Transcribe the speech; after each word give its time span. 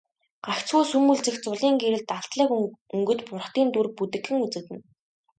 Гагцхүү 0.45 0.83
сүүмэлзэх 0.91 1.35
зулын 1.43 1.75
гэрэлд 1.81 2.09
алтлаг 2.17 2.49
өнгөт 2.95 3.19
бурхдын 3.27 3.67
дүр 3.73 3.87
бүдэгхэн 3.97 4.37
үзэгдэнэ. 4.45 4.83